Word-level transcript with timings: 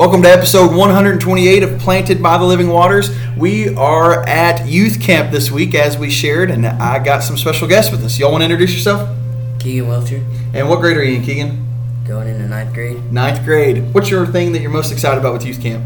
Welcome 0.00 0.22
to 0.22 0.30
episode 0.30 0.74
128 0.74 1.62
of 1.62 1.78
Planted 1.78 2.22
by 2.22 2.38
the 2.38 2.44
Living 2.44 2.68
Waters. 2.68 3.10
We 3.36 3.74
are 3.76 4.26
at 4.26 4.66
youth 4.66 4.98
camp 4.98 5.30
this 5.30 5.50
week, 5.50 5.74
as 5.74 5.98
we 5.98 6.08
shared, 6.08 6.50
and 6.50 6.66
I 6.66 7.04
got 7.04 7.22
some 7.22 7.36
special 7.36 7.68
guests 7.68 7.92
with 7.92 8.02
us. 8.02 8.18
Y'all 8.18 8.32
want 8.32 8.40
to 8.40 8.46
introduce 8.46 8.72
yourself? 8.72 9.14
Keegan 9.58 9.88
Welcher, 9.88 10.24
And 10.54 10.70
what 10.70 10.80
grade 10.80 10.96
are 10.96 11.04
you 11.04 11.16
in, 11.16 11.22
Keegan? 11.22 11.66
going 12.08 12.28
into 12.28 12.48
ninth 12.48 12.72
grade, 12.72 13.12
Ninth 13.12 13.44
grade. 13.44 13.92
What's 13.92 14.08
your 14.08 14.24
thing 14.24 14.52
that 14.52 14.62
you're 14.62 14.70
most 14.70 14.90
excited 14.90 15.20
about 15.20 15.34
with 15.34 15.44
youth 15.44 15.60
camp? 15.60 15.84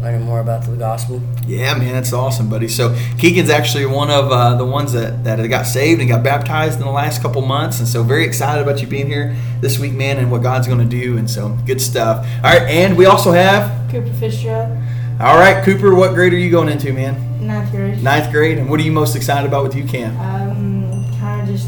Learning 0.00 0.22
more 0.22 0.40
about 0.40 0.64
the 0.64 0.76
gospel. 0.76 1.20
Yeah, 1.46 1.74
man, 1.74 1.92
that's 1.92 2.12
awesome, 2.12 2.48
buddy. 2.48 2.68
So 2.68 2.96
Keegan's 3.18 3.50
actually 3.50 3.86
one 3.86 4.10
of 4.10 4.30
uh, 4.32 4.56
the 4.56 4.64
ones 4.64 4.92
that, 4.92 5.24
that 5.24 5.46
got 5.48 5.66
saved 5.66 6.00
and 6.00 6.08
got 6.08 6.22
baptized 6.22 6.78
in 6.78 6.84
the 6.84 6.90
last 6.90 7.22
couple 7.22 7.42
months, 7.42 7.80
and 7.80 7.88
so 7.88 8.02
very 8.02 8.24
excited 8.24 8.62
about 8.62 8.80
you 8.80 8.86
being 8.86 9.06
here 9.06 9.36
this 9.60 9.78
week, 9.78 9.92
man, 9.92 10.18
and 10.18 10.30
what 10.30 10.42
God's 10.42 10.66
going 10.66 10.80
to 10.80 10.84
do, 10.84 11.18
and 11.18 11.30
so 11.30 11.56
good 11.66 11.80
stuff. 11.80 12.26
All 12.36 12.50
right, 12.50 12.62
and 12.62 12.96
we 12.96 13.06
also 13.06 13.32
have, 13.32 13.90
Cooper 13.90 14.12
Fitzgerald, 14.14 14.76
all 15.20 15.36
right, 15.36 15.62
Cooper, 15.64 15.94
what 15.94 16.14
grade 16.14 16.32
are 16.32 16.38
you 16.38 16.50
going 16.50 16.68
into, 16.68 16.92
man? 16.92 17.30
ninth 17.40 17.70
grade. 17.70 18.02
Ninth 18.02 18.30
grade, 18.30 18.58
and 18.58 18.70
what 18.70 18.80
are 18.80 18.82
you 18.82 18.92
most 18.92 19.16
excited 19.16 19.46
about 19.46 19.64
with 19.64 19.74
youth 19.74 19.90
camp? 19.90 20.18
Um, 20.18 20.20
kind 20.20 20.38
of 20.38 20.48
just 20.48 20.49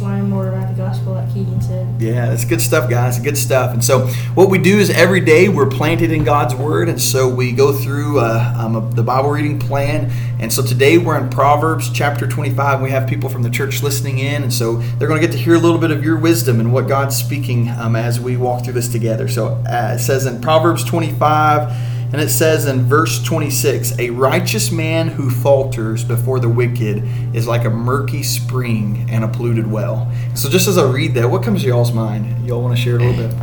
learn 0.03 0.29
more 0.29 0.49
about 0.49 0.69
the 0.69 0.75
gospel, 0.75 1.15
like 1.15 1.33
Keegan 1.33 1.61
said. 1.61 1.87
Yeah, 2.01 2.27
that's 2.27 2.45
good 2.45 2.61
stuff, 2.61 2.91
guys. 2.91 3.19
Good 3.19 3.39
stuff. 3.39 3.73
And 3.73 3.85
so, 3.85 4.07
what 4.35 4.51
we 4.51 4.59
do 4.59 4.79
is 4.79 4.91
every 4.91 5.21
day 5.21 5.49
we're 5.49 5.69
planted 5.69 6.13
in 6.13 6.25
God's 6.25 6.55
Word, 6.55 6.89
and 6.89 7.01
so 7.01 7.29
we 7.29 7.53
go 7.53 7.73
through 7.73 8.21
uh, 8.21 8.55
um, 8.59 8.91
the 8.93 9.03
Bible 9.03 9.31
reading 9.31 9.59
plan. 9.59 10.11
And 10.41 10.53
so 10.53 10.61
today 10.61 10.99
we're 10.99 11.17
in 11.19 11.31
Proverbs 11.31 11.89
chapter 11.93 12.27
25. 12.27 12.83
We 12.83 12.91
have 12.91 13.09
people 13.09 13.29
from 13.29 13.45
the 13.45 13.51
church 13.51 13.81
listening 13.83 14.19
in, 14.19 14.43
and 14.43 14.53
so 14.53 14.77
they're 14.99 15.07
going 15.07 15.21
to 15.21 15.27
get 15.27 15.33
to 15.37 15.41
hear 15.41 15.55
a 15.55 15.59
little 15.59 15.79
bit 15.79 15.93
of 15.93 16.05
your 16.05 16.19
wisdom 16.19 16.59
and 16.59 16.73
what 16.73 16.89
God's 16.89 17.17
speaking 17.17 17.69
um, 17.71 17.95
as 17.95 18.19
we 18.19 18.37
walk 18.37 18.65
through 18.65 18.73
this 18.73 18.89
together. 18.89 19.29
So 19.29 19.63
uh, 19.69 19.95
it 19.95 20.01
says 20.01 20.27
in 20.27 20.41
Proverbs 20.41 20.83
25. 20.85 21.93
And 22.13 22.21
it 22.21 22.29
says 22.29 22.67
in 22.67 22.83
verse 22.83 23.23
26 23.23 23.99
A 23.99 24.11
righteous 24.11 24.71
man 24.71 25.09
who 25.09 25.31
falters 25.31 26.05
before 26.05 26.41
the 26.41 26.49
wicked 26.49 27.03
is 27.35 27.47
like 27.49 27.65
a 27.65 27.71
murky 27.71 28.23
spring 28.23 29.07
and 29.09 29.25
a 29.25 29.29
polluted 29.29 29.67
well. 29.67 30.13
So, 30.35 30.51
just 30.51 30.69
as 30.69 30.77
I 30.77 30.85
read 30.91 31.15
that, 31.15 31.31
what 31.31 31.43
comes 31.43 31.63
to 31.63 31.69
y'all's 31.69 31.93
mind? 31.93 32.47
Y'all 32.47 32.63
want 32.63 32.77
to 32.77 32.83
share 32.83 32.97
a 32.97 32.99
little 32.99 33.29
bit? 33.29 33.35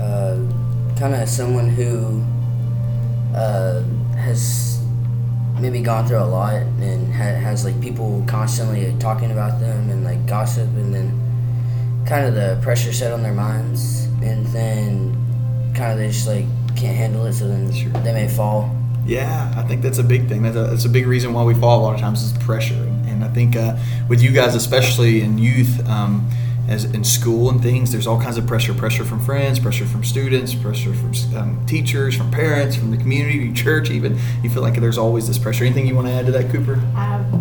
Uh, 0.00 0.36
kind 0.98 1.14
of 1.14 1.28
someone 1.28 1.68
who 1.68 2.24
uh, 3.36 3.82
has 4.16 4.82
maybe 5.60 5.80
gone 5.80 6.04
through 6.04 6.18
a 6.18 6.26
lot 6.26 6.54
and 6.54 7.12
ha- 7.14 7.22
has 7.22 7.64
like 7.64 7.80
people 7.80 8.24
constantly 8.26 8.96
talking 8.98 9.30
about 9.30 9.60
them 9.60 9.90
and 9.90 10.02
like 10.02 10.26
gossip, 10.26 10.66
and 10.70 10.92
then 10.92 12.04
kind 12.04 12.26
of 12.26 12.34
the 12.34 12.58
pressure 12.62 12.92
set 12.92 13.12
on 13.12 13.22
their 13.22 13.32
minds, 13.32 14.06
and 14.22 14.44
then 14.48 15.16
kind 15.72 15.92
of 15.92 15.98
they 15.98 16.08
just 16.08 16.26
like 16.26 16.46
can't 16.76 16.96
handle 16.96 17.26
it, 17.26 17.32
so 17.34 17.48
then 17.48 17.72
Sure. 17.72 17.90
they 18.02 18.12
may 18.12 18.28
fall. 18.28 18.74
Yeah, 19.04 19.52
I 19.56 19.62
think 19.62 19.82
that's 19.82 19.98
a 19.98 20.04
big 20.04 20.28
thing. 20.28 20.42
That's 20.42 20.56
a, 20.56 20.62
that's 20.64 20.84
a 20.84 20.88
big 20.88 21.06
reason 21.06 21.32
why 21.32 21.42
we 21.42 21.54
fall 21.54 21.80
a 21.80 21.82
lot 21.82 21.94
of 21.94 22.00
times 22.00 22.22
is 22.22 22.32
pressure. 22.38 22.74
And, 22.74 23.08
and 23.08 23.24
I 23.24 23.28
think 23.28 23.56
uh, 23.56 23.76
with 24.08 24.22
you 24.22 24.30
guys, 24.30 24.54
especially 24.54 25.22
in 25.22 25.38
youth, 25.38 25.86
um, 25.88 26.28
as 26.68 26.84
in 26.84 27.02
school 27.02 27.50
and 27.50 27.60
things, 27.60 27.90
there's 27.90 28.06
all 28.06 28.20
kinds 28.20 28.38
of 28.38 28.46
pressure. 28.46 28.72
Pressure 28.72 29.04
from 29.04 29.18
friends, 29.18 29.58
pressure 29.58 29.84
from 29.84 30.04
students, 30.04 30.54
pressure 30.54 30.94
from 30.94 31.12
um, 31.36 31.66
teachers, 31.66 32.16
from 32.16 32.30
parents, 32.30 32.76
from 32.76 32.92
the 32.92 32.96
community, 32.96 33.52
church. 33.64 33.90
Even 33.90 34.16
you 34.44 34.48
feel 34.48 34.62
like 34.62 34.74
there's 34.80 34.98
always 34.98 35.26
this 35.26 35.38
pressure. 35.38 35.64
Anything 35.64 35.88
you 35.88 35.96
want 35.96 36.06
to 36.06 36.12
add 36.12 36.26
to 36.26 36.32
that, 36.32 36.50
Cooper? 36.52 36.74
I 36.94 37.04
have 37.04 37.32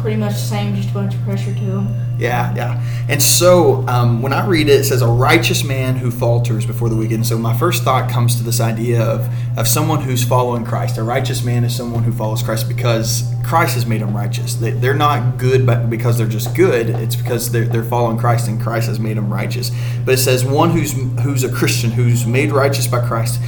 pretty 0.00 0.16
much 0.16 0.32
the 0.32 0.38
same, 0.38 0.74
just 0.74 0.90
a 0.90 0.92
bunch 0.92 1.14
of 1.14 1.22
pressure 1.22 1.54
to 1.54 1.64
them. 1.64 1.94
Yeah, 2.18 2.54
yeah. 2.54 2.82
And 3.08 3.22
so 3.22 3.86
um, 3.88 4.20
when 4.20 4.32
I 4.32 4.46
read 4.46 4.68
it, 4.68 4.80
it 4.80 4.84
says, 4.84 5.00
a 5.00 5.06
righteous 5.06 5.64
man 5.64 5.96
who 5.96 6.10
falters 6.10 6.66
before 6.66 6.88
the 6.88 6.96
wicked. 6.96 7.14
And 7.14 7.26
so 7.26 7.38
my 7.38 7.56
first 7.56 7.82
thought 7.82 8.10
comes 8.10 8.36
to 8.36 8.42
this 8.42 8.60
idea 8.60 9.02
of, 9.02 9.28
of 9.58 9.66
someone 9.66 10.02
who's 10.02 10.22
following 10.22 10.64
Christ. 10.64 10.98
A 10.98 11.02
righteous 11.02 11.42
man 11.42 11.64
is 11.64 11.74
someone 11.74 12.02
who 12.02 12.12
follows 12.12 12.42
Christ 12.42 12.68
because 12.68 13.32
Christ 13.42 13.74
has 13.74 13.86
made 13.86 14.02
them 14.02 14.14
righteous. 14.14 14.54
They, 14.54 14.72
they're 14.72 14.94
not 14.94 15.38
good 15.38 15.64
but 15.64 15.88
because 15.88 16.18
they're 16.18 16.26
just 16.26 16.54
good. 16.54 16.90
It's 16.90 17.16
because 17.16 17.50
they're, 17.50 17.66
they're 17.66 17.82
following 17.84 18.18
Christ 18.18 18.48
and 18.48 18.60
Christ 18.60 18.88
has 18.88 19.00
made 19.00 19.16
them 19.16 19.32
righteous. 19.32 19.70
But 20.04 20.14
it 20.14 20.18
says, 20.18 20.44
one 20.44 20.70
who's, 20.70 20.92
who's 21.22 21.42
a 21.42 21.50
Christian, 21.50 21.90
who's 21.90 22.26
made 22.26 22.52
righteous 22.52 22.86
by 22.86 23.06
Christ, 23.06 23.40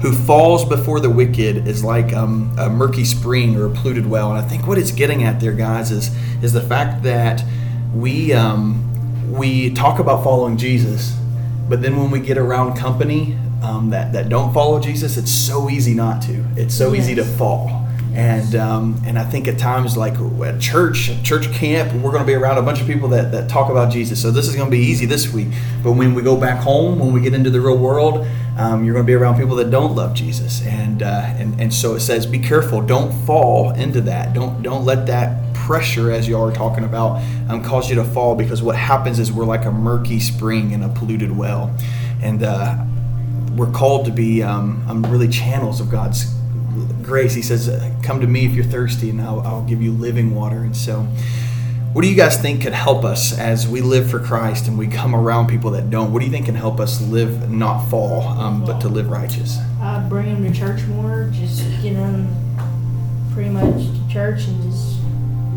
who 0.00 0.12
falls 0.12 0.64
before 0.64 0.98
the 1.00 1.10
wicked 1.10 1.68
is 1.68 1.84
like 1.84 2.12
um, 2.12 2.54
a 2.58 2.70
murky 2.70 3.04
spring 3.04 3.56
or 3.56 3.66
a 3.66 3.70
polluted 3.70 4.06
well. 4.06 4.30
And 4.30 4.38
I 4.38 4.48
think 4.48 4.66
what 4.66 4.78
it's 4.78 4.92
getting 4.92 5.24
at 5.24 5.40
there, 5.40 5.52
guys, 5.52 5.90
is 5.90 6.10
is 6.42 6.52
the 6.52 6.62
fact 6.62 7.02
that 7.02 7.44
we 7.94 8.32
um, 8.32 8.86
we 9.30 9.70
talk 9.74 9.98
about 9.98 10.24
following 10.24 10.56
Jesus, 10.56 11.16
but 11.68 11.82
then 11.82 11.96
when 11.96 12.10
we 12.10 12.20
get 12.20 12.38
around 12.38 12.76
company 12.76 13.36
um, 13.62 13.90
that 13.90 14.12
that 14.12 14.28
don't 14.28 14.52
follow 14.54 14.80
Jesus, 14.80 15.16
it's 15.16 15.30
so 15.30 15.68
easy 15.68 15.94
not 15.94 16.22
to. 16.22 16.44
It's 16.56 16.74
so 16.74 16.94
easy 16.94 17.14
to 17.14 17.24
fall. 17.24 17.86
And 18.14 18.56
um, 18.56 19.00
and 19.06 19.18
I 19.18 19.24
think 19.24 19.46
at 19.46 19.58
times 19.58 19.96
like 19.96 20.14
at 20.14 20.60
church, 20.60 21.10
at 21.10 21.24
church 21.24 21.50
camp, 21.52 21.92
we're 22.02 22.10
going 22.10 22.22
to 22.22 22.26
be 22.26 22.34
around 22.34 22.58
a 22.58 22.62
bunch 22.62 22.80
of 22.80 22.86
people 22.86 23.08
that, 23.10 23.30
that 23.30 23.48
talk 23.48 23.70
about 23.70 23.92
Jesus. 23.92 24.20
So 24.20 24.30
this 24.30 24.48
is 24.48 24.56
going 24.56 24.68
to 24.68 24.76
be 24.76 24.82
easy 24.82 25.06
this 25.06 25.32
week. 25.32 25.48
But 25.82 25.92
when 25.92 26.14
we 26.14 26.22
go 26.22 26.36
back 26.36 26.58
home, 26.58 26.98
when 26.98 27.12
we 27.12 27.20
get 27.20 27.34
into 27.34 27.50
the 27.50 27.60
real 27.60 27.78
world, 27.78 28.26
um, 28.58 28.84
you're 28.84 28.94
going 28.94 29.06
to 29.06 29.10
be 29.10 29.14
around 29.14 29.38
people 29.38 29.56
that 29.56 29.70
don't 29.70 29.94
love 29.94 30.14
Jesus. 30.14 30.64
And 30.66 31.02
uh, 31.02 31.34
and 31.38 31.60
and 31.60 31.72
so 31.72 31.94
it 31.94 32.00
says, 32.00 32.26
be 32.26 32.38
careful, 32.38 32.80
don't 32.82 33.12
fall 33.26 33.72
into 33.72 34.00
that. 34.02 34.34
Don't 34.34 34.62
don't 34.62 34.84
let 34.84 35.06
that 35.06 35.54
pressure, 35.54 36.10
as 36.10 36.26
you 36.26 36.36
all 36.36 36.48
are 36.48 36.52
talking 36.52 36.84
about, 36.84 37.22
um, 37.48 37.62
cause 37.62 37.88
you 37.88 37.94
to 37.96 38.04
fall. 38.04 38.34
Because 38.34 38.62
what 38.62 38.76
happens 38.76 39.18
is 39.18 39.32
we're 39.32 39.44
like 39.44 39.64
a 39.64 39.70
murky 39.70 40.18
spring 40.18 40.72
in 40.72 40.82
a 40.82 40.88
polluted 40.88 41.36
well, 41.36 41.74
and 42.22 42.42
uh, 42.42 42.84
we're 43.56 43.70
called 43.70 44.06
to 44.06 44.12
be 44.12 44.42
um, 44.42 44.84
um, 44.88 45.02
really 45.06 45.28
channels 45.28 45.80
of 45.80 45.90
God's 45.90 46.34
grace. 47.02 47.34
He 47.34 47.42
says, 47.42 47.70
"Come 48.02 48.20
to 48.20 48.26
me 48.26 48.46
if 48.46 48.54
you're 48.54 48.64
thirsty, 48.64 49.10
and 49.10 49.20
I'll, 49.20 49.40
I'll 49.40 49.64
give 49.64 49.82
you 49.82 49.92
living 49.92 50.34
water." 50.34 50.58
And 50.58 50.76
so, 50.76 51.06
what 51.92 52.02
do 52.02 52.08
you 52.08 52.14
guys 52.14 52.40
think 52.40 52.62
could 52.62 52.72
help 52.72 53.04
us 53.04 53.36
as 53.36 53.66
we 53.66 53.80
live 53.80 54.08
for 54.08 54.20
Christ 54.20 54.68
and 54.68 54.78
we 54.78 54.86
come 54.86 55.12
around 55.12 55.48
people 55.48 55.72
that 55.72 55.90
don't? 55.90 56.12
What 56.12 56.20
do 56.20 56.24
you 56.24 56.30
think 56.30 56.46
can 56.46 56.54
help 56.54 56.78
us 56.78 57.00
live, 57.00 57.50
not 57.50 57.84
fall, 57.88 58.22
um, 58.38 58.64
but 58.64 58.80
to 58.82 58.88
live 58.88 59.10
righteous? 59.10 59.58
I 59.80 59.98
bring 60.08 60.26
them 60.26 60.52
to 60.52 60.56
church 60.56 60.82
more, 60.84 61.28
just 61.32 61.62
get 61.82 61.94
them 61.94 62.28
pretty 63.34 63.50
much 63.50 63.64
to 63.64 64.08
church 64.08 64.46
and 64.46 64.62
just 64.62 64.98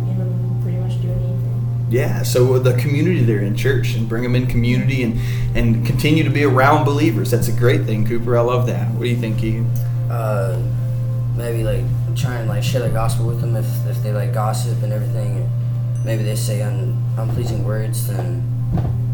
get 0.08 0.18
them 0.18 0.60
pretty 0.64 0.80
much 0.80 1.00
doing 1.04 1.20
anything. 1.20 1.88
Yeah, 1.92 2.24
so 2.24 2.58
the 2.58 2.74
community 2.78 3.22
there 3.22 3.42
in 3.42 3.56
church 3.56 3.94
and 3.94 4.10
bring 4.10 4.24
them 4.24 4.36
in 4.36 4.48
community 4.48 5.04
and 5.04 5.20
and 5.56 5.86
continue 5.86 6.24
to 6.24 6.32
be 6.32 6.44
around 6.46 6.84
believers. 6.84 7.30
That's 7.30 7.48
a 7.48 7.52
great 7.52 7.84
thing, 7.84 8.08
Cooper. 8.08 8.36
I 8.36 8.42
love 8.42 8.66
that. 8.66 8.90
What 8.94 9.04
do 9.04 9.10
you 9.10 9.18
think, 9.18 9.38
Keegan? 9.38 9.68
Uh, 10.10 10.60
maybe 11.36 11.64
like 11.64 11.84
try 12.16 12.38
and 12.38 12.50
like 12.50 12.64
share 12.64 12.82
the 12.82 12.90
gospel 12.90 13.28
with 13.28 13.40
them 13.40 13.56
if, 13.56 13.68
if 13.88 14.02
they 14.02 14.12
like 14.12 14.34
gossip 14.34 14.82
and 14.82 14.92
everything. 14.92 15.48
Maybe 16.06 16.24
they 16.24 16.36
say 16.36 16.62
un, 16.62 17.02
unpleasing 17.18 17.64
words, 17.64 18.08
then 18.08 18.44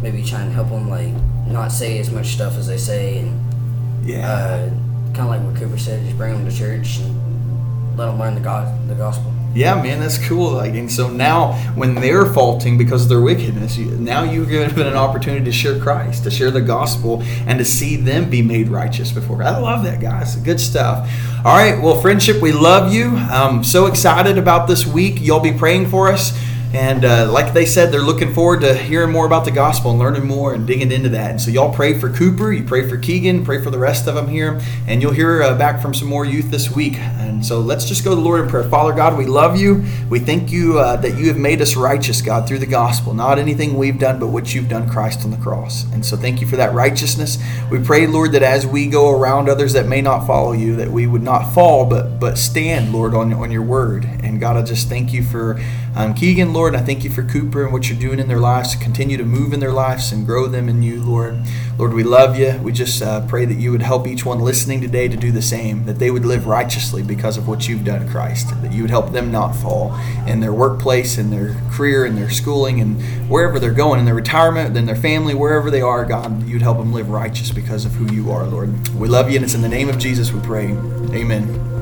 maybe 0.01 0.23
try 0.23 0.41
and 0.41 0.51
help 0.51 0.69
them 0.69 0.89
like 0.89 1.13
not 1.47 1.71
say 1.71 1.99
as 1.99 2.09
much 2.11 2.27
stuff 2.27 2.57
as 2.57 2.67
they 2.67 2.77
say, 2.77 3.19
and 3.19 4.07
Yeah. 4.07 4.27
uh, 4.31 4.69
kind 5.13 5.19
of 5.19 5.27
like 5.27 5.41
what 5.43 5.55
Cooper 5.55 5.77
said, 5.77 6.03
just 6.05 6.17
bring 6.17 6.33
them 6.33 6.49
to 6.49 6.55
church 6.55 6.99
and 6.99 7.97
let 7.97 8.05
them 8.07 8.19
learn 8.19 8.35
the 8.35 8.41
God 8.41 8.87
the 8.87 8.95
gospel. 8.95 9.33
Yeah, 9.55 9.81
man, 9.81 9.99
that's 9.99 10.19
cool. 10.27 10.51
Like, 10.51 10.75
and 10.75 10.91
so 10.91 11.09
now 11.09 11.53
when 11.73 11.95
they're 11.95 12.27
faulting 12.27 12.77
because 12.77 13.03
of 13.03 13.09
their 13.09 13.19
wickedness, 13.21 13.77
you, 13.77 13.85
now 13.85 14.21
you're 14.21 14.45
given 14.45 14.85
an 14.85 14.93
opportunity 14.93 15.43
to 15.45 15.51
share 15.51 15.79
Christ, 15.79 16.23
to 16.25 16.31
share 16.31 16.51
the 16.51 16.61
gospel, 16.61 17.23
and 17.47 17.57
to 17.57 17.65
see 17.65 17.95
them 17.95 18.29
be 18.29 18.43
made 18.43 18.67
righteous 18.67 19.11
before. 19.11 19.41
I 19.41 19.57
love 19.57 19.83
that, 19.85 20.01
guys. 20.01 20.35
Good 20.35 20.59
stuff. 20.59 21.09
All 21.43 21.55
right, 21.57 21.81
well, 21.81 21.99
friendship, 21.99 22.39
we 22.43 22.51
love 22.51 22.93
you. 22.93 23.09
I'm 23.17 23.63
so 23.63 23.87
excited 23.87 24.37
about 24.37 24.67
this 24.67 24.85
week. 24.85 25.19
Y'all 25.19 25.39
be 25.39 25.51
praying 25.51 25.89
for 25.89 26.11
us. 26.11 26.31
And 26.73 27.03
uh, 27.03 27.31
like 27.31 27.53
they 27.53 27.65
said, 27.65 27.91
they're 27.91 28.01
looking 28.01 28.33
forward 28.33 28.61
to 28.61 28.75
hearing 28.75 29.11
more 29.11 29.25
about 29.25 29.43
the 29.43 29.51
gospel 29.51 29.89
and 29.89 29.99
learning 29.99 30.27
more 30.27 30.53
and 30.53 30.67
digging 30.67 30.91
into 30.91 31.09
that. 31.09 31.31
And 31.31 31.41
so 31.41 31.49
y'all 31.49 31.73
pray 31.73 31.99
for 31.99 32.11
Cooper, 32.11 32.51
you 32.51 32.63
pray 32.63 32.87
for 32.87 32.97
Keegan, 32.97 33.43
pray 33.43 33.61
for 33.63 33.71
the 33.71 33.79
rest 33.79 34.07
of 34.07 34.13
them 34.13 34.27
here, 34.27 34.61
and 34.87 35.01
you'll 35.01 35.11
hear 35.11 35.41
uh, 35.41 35.57
back 35.57 35.81
from 35.81 35.95
some 35.95 36.07
more 36.07 36.25
youth 36.25 36.51
this 36.51 36.69
week. 36.69 36.95
And 36.97 37.43
so 37.43 37.59
let's 37.59 37.85
just 37.85 38.03
go 38.03 38.11
to 38.11 38.15
the 38.15 38.21
Lord 38.21 38.41
in 38.41 38.49
prayer. 38.49 38.63
Father 38.63 38.93
God, 38.93 39.17
we 39.17 39.25
love 39.25 39.57
you. 39.57 39.83
We 40.09 40.19
thank 40.19 40.51
you 40.51 40.77
uh, 40.77 40.97
that 40.97 41.17
you 41.17 41.27
have 41.27 41.37
made 41.37 41.61
us 41.61 41.75
righteous, 41.75 42.21
God, 42.21 42.47
through 42.47 42.59
the 42.59 42.67
gospel. 42.67 43.13
Not 43.15 43.39
anything 43.39 43.75
we've 43.75 43.97
done, 43.97 44.19
but 44.19 44.27
what 44.27 44.53
you've 44.53 44.69
done, 44.69 44.87
Christ 44.89 45.23
on 45.25 45.31
the 45.31 45.37
cross. 45.37 45.91
And 45.91 46.05
so 46.05 46.15
thank 46.17 46.39
you 46.39 46.45
for 46.45 46.57
that 46.57 46.73
righteousness. 46.73 47.39
We 47.71 47.79
pray, 47.79 48.05
Lord, 48.05 48.33
that 48.33 48.43
as 48.43 48.67
we 48.67 48.87
go 48.87 49.09
around 49.09 49.49
others 49.49 49.73
that 49.73 49.87
may 49.87 50.01
not 50.01 50.27
follow 50.27 50.51
you, 50.51 50.75
that 50.75 50.91
we 50.91 51.07
would 51.07 51.23
not 51.23 51.51
fall, 51.51 51.85
but 51.85 52.19
but 52.19 52.37
stand, 52.37 52.91
Lord, 52.93 53.15
on, 53.15 53.33
on 53.33 53.49
your 53.49 53.63
word 53.63 54.07
And 54.29 54.39
God, 54.39 54.57
I 54.57 54.61
just 54.61 54.87
thank 54.87 55.11
you 55.11 55.23
for 55.23 55.59
um, 55.95 56.13
Keegan, 56.13 56.53
Lord. 56.53 56.75
I 56.75 56.81
thank 56.81 57.03
you 57.03 57.09
for 57.09 57.23
Cooper 57.23 57.63
and 57.63 57.73
what 57.73 57.89
you're 57.89 57.99
doing 57.99 58.19
in 58.19 58.27
their 58.27 58.39
lives. 58.39 58.75
Continue 58.75 59.17
to 59.17 59.25
move 59.25 59.53
in 59.53 59.59
their 59.59 59.71
lives 59.73 60.11
and 60.11 60.25
grow 60.25 60.45
them 60.45 60.69
in 60.69 60.83
you, 60.83 61.01
Lord. 61.01 61.39
Lord, 61.79 61.93
we 61.93 62.03
love 62.03 62.37
you. 62.37 62.59
We 62.61 62.71
just 62.71 63.01
uh, 63.01 63.25
pray 63.25 63.45
that 63.45 63.55
you 63.55 63.71
would 63.71 63.81
help 63.81 64.05
each 64.05 64.25
one 64.25 64.39
listening 64.39 64.81
today 64.81 65.07
to 65.07 65.17
do 65.17 65.31
the 65.31 65.41
same, 65.41 65.85
that 65.85 65.97
they 65.97 66.11
would 66.11 66.25
live 66.25 66.45
righteously 66.45 67.01
because 67.01 67.37
of 67.37 67.47
what 67.47 67.67
you've 67.67 67.83
done, 67.83 68.07
Christ, 68.07 68.49
that 68.61 68.71
you 68.71 68.83
would 68.83 68.91
help 68.91 69.11
them 69.11 69.31
not 69.31 69.53
fall 69.53 69.95
in 70.27 70.41
their 70.41 70.53
workplace, 70.53 71.17
in 71.17 71.31
their 71.31 71.55
career, 71.71 72.05
in 72.05 72.15
their 72.15 72.29
schooling, 72.29 72.81
and 72.81 73.01
wherever 73.29 73.59
they're 73.59 73.71
going, 73.71 73.99
in 73.99 74.05
their 74.05 74.13
retirement, 74.13 74.77
in 74.77 74.85
their 74.85 74.95
family, 74.95 75.33
wherever 75.33 75.71
they 75.71 75.81
are, 75.81 76.05
God, 76.05 76.43
you'd 76.47 76.61
help 76.61 76.77
them 76.77 76.93
live 76.93 77.09
righteous 77.09 77.51
because 77.51 77.85
of 77.85 77.93
who 77.93 78.13
you 78.13 78.29
are, 78.29 78.45
Lord. 78.45 78.89
We 78.89 79.07
love 79.07 79.29
you, 79.29 79.37
and 79.37 79.43
it's 79.43 79.55
in 79.55 79.61
the 79.61 79.69
name 79.69 79.89
of 79.89 79.97
Jesus 79.97 80.31
we 80.31 80.39
pray. 80.41 80.67
Amen. 81.13 81.78